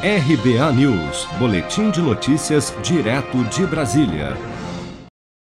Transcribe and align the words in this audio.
RBA 0.00 0.72
News, 0.74 1.26
Boletim 1.40 1.90
de 1.90 2.00
Notícias, 2.00 2.72
direto 2.84 3.42
de 3.46 3.66
Brasília. 3.66 4.36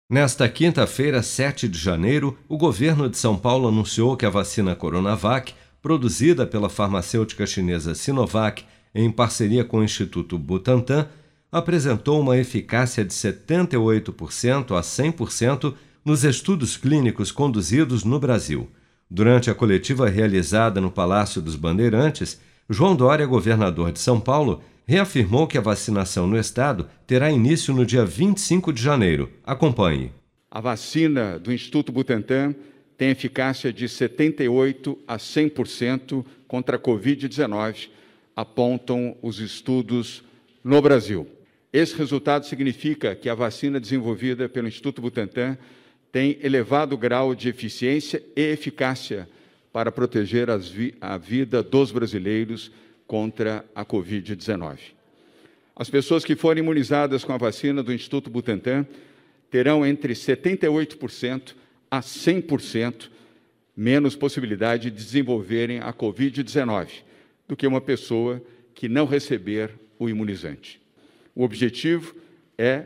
Nesta 0.09 0.47
quinta-feira, 0.47 1.21
7 1.21 1.67
de 1.67 1.77
janeiro, 1.77 2.37
o 2.47 2.57
governo 2.57 3.09
de 3.09 3.17
São 3.17 3.35
Paulo 3.35 3.67
anunciou 3.67 4.15
que 4.15 4.25
a 4.25 4.29
vacina 4.29 4.73
Coronavac, 4.73 5.53
produzida 5.81 6.47
pela 6.47 6.69
farmacêutica 6.69 7.45
chinesa 7.45 7.93
Sinovac 7.93 8.63
em 8.93 9.11
parceria 9.11 9.65
com 9.65 9.79
o 9.79 9.83
Instituto 9.83 10.39
Butantan, 10.39 11.09
apresentou 11.51 12.21
uma 12.21 12.37
eficácia 12.37 13.03
de 13.03 13.13
78% 13.13 14.71
a 14.77 14.79
100% 14.79 15.73
nos 16.05 16.23
estudos 16.23 16.77
clínicos 16.77 17.29
conduzidos 17.29 18.05
no 18.05 18.21
Brasil. 18.21 18.71
Durante 19.11 19.49
a 19.49 19.53
coletiva 19.53 20.07
realizada 20.07 20.79
no 20.79 20.89
Palácio 20.89 21.41
dos 21.41 21.57
Bandeirantes, 21.57 22.39
João 22.67 22.95
Dória, 22.95 23.27
governador 23.27 23.91
de 23.91 23.99
São 23.99 24.19
Paulo, 24.19 24.63
reafirmou 24.87 25.45
que 25.45 25.55
a 25.55 25.61
vacinação 25.61 26.25
no 26.25 26.35
estado 26.35 26.89
terá 27.05 27.29
início 27.29 27.71
no 27.71 27.85
dia 27.85 28.03
25 28.03 28.73
de 28.73 28.81
janeiro. 28.81 29.31
Acompanhe. 29.43 30.11
A 30.49 30.59
vacina 30.59 31.37
do 31.37 31.53
Instituto 31.53 31.91
Butantan 31.91 32.55
tem 32.97 33.11
eficácia 33.11 33.71
de 33.71 33.87
78 33.87 34.97
a 35.07 35.17
100% 35.17 36.25
contra 36.47 36.77
a 36.77 36.79
Covid-19, 36.79 37.89
apontam 38.35 39.15
os 39.21 39.39
estudos 39.39 40.23
no 40.63 40.81
Brasil. 40.81 41.27
Esse 41.71 41.95
resultado 41.95 42.47
significa 42.47 43.13
que 43.13 43.29
a 43.29 43.35
vacina 43.35 43.79
desenvolvida 43.79 44.49
pelo 44.49 44.67
Instituto 44.67 45.03
Butantan 45.03 45.55
tem 46.11 46.39
elevado 46.41 46.97
grau 46.97 47.35
de 47.35 47.47
eficiência 47.47 48.23
e 48.35 48.41
eficácia 48.41 49.29
para 49.75 49.91
proteger 49.91 50.47
vi 50.57 50.95
a 51.01 51.17
vida 51.17 51.61
dos 51.61 51.91
brasileiros 51.91 52.71
contra 53.05 53.65
a 53.75 53.83
Covid-19. 53.83 54.77
As 55.75 55.89
pessoas 55.89 56.23
que 56.23 56.33
forem 56.33 56.63
imunizadas 56.63 57.25
com 57.25 57.33
a 57.33 57.37
vacina 57.37 57.83
do 57.83 57.91
Instituto 57.91 58.29
Butantan 58.29 58.87
terão 59.51 59.85
entre 59.85 60.13
78% 60.13 61.55
a 61.91 61.99
100% 61.99 63.09
menos 63.75 64.15
possibilidade 64.15 64.89
de 64.89 64.95
desenvolverem 64.95 65.81
a 65.81 65.91
Covid-19 65.91 66.87
do 67.45 67.57
que 67.57 67.67
uma 67.67 67.81
pessoa 67.81 68.41
que 68.73 68.87
não 68.87 69.05
receber 69.05 69.71
o 69.99 70.07
imunizante. 70.07 70.79
O 71.35 71.43
objetivo 71.43 72.15
é 72.57 72.85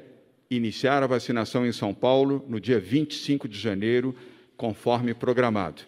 iniciar 0.50 1.04
a 1.04 1.08
vacinação 1.08 1.68
em 1.68 1.72
São 1.72 1.94
Paulo 1.94 2.44
no 2.50 2.60
dia 2.60 2.80
25 2.80 3.48
de 3.48 3.60
janeiro, 3.60 4.16
conforme 4.58 5.14
programado. 5.14 5.84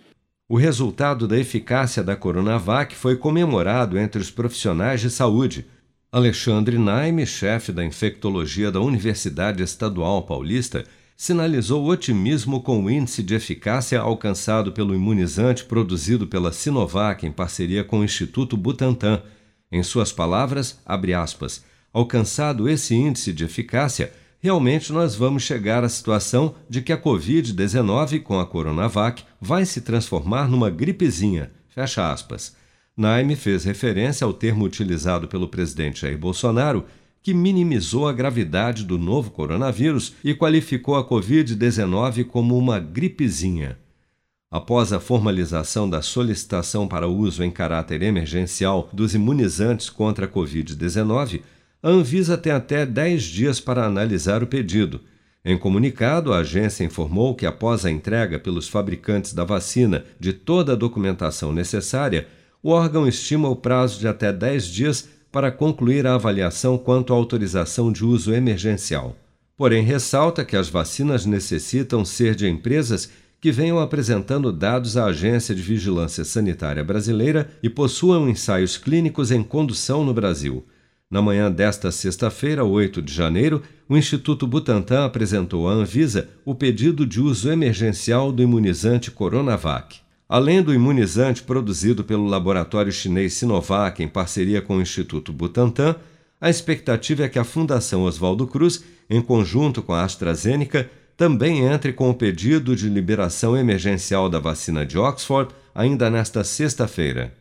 O 0.51 0.57
resultado 0.57 1.29
da 1.29 1.39
eficácia 1.39 2.03
da 2.03 2.13
Coronavac 2.13 2.93
foi 2.93 3.15
comemorado 3.15 3.97
entre 3.97 4.21
os 4.21 4.29
profissionais 4.29 4.99
de 4.99 5.09
saúde. 5.09 5.65
Alexandre 6.11 6.77
Naime, 6.77 7.25
chefe 7.25 7.71
da 7.71 7.85
infectologia 7.85 8.69
da 8.69 8.81
Universidade 8.81 9.63
Estadual 9.63 10.23
Paulista, 10.23 10.83
sinalizou 11.15 11.87
otimismo 11.87 12.61
com 12.61 12.83
o 12.83 12.91
índice 12.91 13.23
de 13.23 13.33
eficácia 13.33 14.01
alcançado 14.01 14.73
pelo 14.73 14.93
imunizante 14.93 15.63
produzido 15.63 16.27
pela 16.27 16.51
Sinovac 16.51 17.25
em 17.25 17.31
parceria 17.31 17.85
com 17.85 18.01
o 18.01 18.03
Instituto 18.03 18.57
Butantan. 18.57 19.23
Em 19.71 19.81
suas 19.81 20.11
palavras, 20.11 20.81
aspas, 20.85 21.63
alcançado 21.93 22.67
esse 22.67 22.93
índice 22.93 23.31
de 23.31 23.45
eficácia, 23.45 24.11
realmente 24.41 24.91
nós 24.91 25.15
vamos 25.15 25.43
chegar 25.43 25.83
à 25.83 25.89
situação 25.89 26.55
de 26.67 26.81
que 26.81 26.91
a 26.91 27.01
Covid-19 27.01 28.21
com 28.23 28.39
a 28.39 28.45
Coronavac 28.45 29.23
vai 29.39 29.65
se 29.65 29.81
transformar 29.81 30.49
numa 30.49 30.69
gripezinha. 30.69 31.51
Fecha 31.69 32.11
aspas. 32.11 32.55
Naime 32.97 33.35
fez 33.35 33.63
referência 33.63 34.25
ao 34.25 34.33
termo 34.33 34.65
utilizado 34.65 35.27
pelo 35.27 35.47
presidente 35.47 36.01
Jair 36.01 36.17
Bolsonaro, 36.17 36.83
que 37.23 37.33
minimizou 37.33 38.07
a 38.07 38.13
gravidade 38.13 38.83
do 38.83 38.97
novo 38.97 39.29
coronavírus 39.29 40.13
e 40.23 40.33
qualificou 40.33 40.95
a 40.95 41.07
Covid-19 41.07 42.25
como 42.25 42.57
uma 42.57 42.79
gripezinha. 42.79 43.77
Após 44.49 44.91
a 44.91 44.99
formalização 44.99 45.89
da 45.89 46.01
solicitação 46.01 46.87
para 46.87 47.07
uso 47.07 47.43
em 47.43 47.49
caráter 47.49 48.01
emergencial 48.01 48.89
dos 48.91 49.15
imunizantes 49.15 49.89
contra 49.89 50.25
a 50.25 50.29
Covid-19, 50.29 51.41
a 51.83 51.89
Anvisa 51.89 52.37
tem 52.37 52.51
até 52.51 52.85
10 52.85 53.23
dias 53.23 53.59
para 53.59 53.85
analisar 53.85 54.43
o 54.43 54.47
pedido. 54.47 55.01
Em 55.43 55.57
comunicado, 55.57 56.31
a 56.31 56.39
agência 56.39 56.83
informou 56.83 57.33
que, 57.33 57.47
após 57.47 57.85
a 57.85 57.91
entrega 57.91 58.37
pelos 58.37 58.67
fabricantes 58.67 59.33
da 59.33 59.43
vacina 59.43 60.05
de 60.19 60.31
toda 60.31 60.73
a 60.73 60.75
documentação 60.75 61.51
necessária, 61.51 62.27
o 62.61 62.69
órgão 62.69 63.07
estima 63.07 63.49
o 63.49 63.55
prazo 63.55 63.99
de 63.99 64.07
até 64.07 64.31
10 64.31 64.65
dias 64.67 65.09
para 65.31 65.51
concluir 65.51 66.05
a 66.05 66.13
avaliação 66.13 66.77
quanto 66.77 67.11
à 67.11 67.15
autorização 67.15 67.91
de 67.91 68.05
uso 68.05 68.33
emergencial. 68.33 69.15
Porém, 69.57 69.83
ressalta 69.83 70.45
que 70.45 70.55
as 70.55 70.69
vacinas 70.69 71.25
necessitam 71.25 72.05
ser 72.05 72.35
de 72.35 72.47
empresas 72.47 73.09
que 73.39 73.51
venham 73.51 73.79
apresentando 73.79 74.51
dados 74.51 74.97
à 74.97 75.05
Agência 75.05 75.55
de 75.55 75.61
Vigilância 75.63 76.23
Sanitária 76.23 76.83
Brasileira 76.83 77.49
e 77.63 77.69
possuam 77.69 78.29
ensaios 78.29 78.77
clínicos 78.77 79.31
em 79.31 79.41
condução 79.41 80.03
no 80.03 80.13
Brasil. 80.13 80.63
Na 81.11 81.21
manhã 81.21 81.51
desta 81.51 81.91
sexta-feira, 81.91 82.63
8 82.63 83.01
de 83.01 83.13
janeiro, 83.13 83.61
o 83.89 83.97
Instituto 83.97 84.47
Butantan 84.47 85.03
apresentou 85.03 85.67
à 85.67 85.73
Anvisa 85.73 86.29
o 86.45 86.55
pedido 86.55 87.05
de 87.05 87.19
uso 87.19 87.51
emergencial 87.51 88.31
do 88.31 88.41
imunizante 88.41 89.11
Coronavac. 89.11 89.97
Além 90.29 90.63
do 90.63 90.73
imunizante 90.73 91.43
produzido 91.43 92.01
pelo 92.05 92.25
laboratório 92.25 92.93
chinês 92.93 93.33
Sinovac 93.33 94.01
em 94.01 94.07
parceria 94.07 94.61
com 94.61 94.77
o 94.77 94.81
Instituto 94.81 95.33
Butantan, 95.33 95.97
a 96.39 96.49
expectativa 96.49 97.25
é 97.25 97.29
que 97.29 97.37
a 97.37 97.43
Fundação 97.43 98.03
Oswaldo 98.03 98.47
Cruz, 98.47 98.81
em 99.09 99.21
conjunto 99.21 99.81
com 99.81 99.91
a 99.91 100.05
AstraZeneca, 100.05 100.89
também 101.17 101.65
entre 101.65 101.91
com 101.91 102.09
o 102.09 102.15
pedido 102.15 102.73
de 102.73 102.87
liberação 102.87 103.57
emergencial 103.57 104.29
da 104.29 104.39
vacina 104.39 104.85
de 104.85 104.97
Oxford 104.97 105.53
ainda 105.75 106.09
nesta 106.09 106.41
sexta-feira. 106.45 107.40